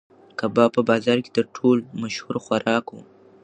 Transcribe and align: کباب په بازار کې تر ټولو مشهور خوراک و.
کباب 0.39 0.69
په 0.75 0.81
بازار 0.89 1.17
کې 1.23 1.31
تر 1.37 1.45
ټولو 1.55 1.81
مشهور 2.01 2.35
خوراک 2.45 2.85
و. 2.91 2.95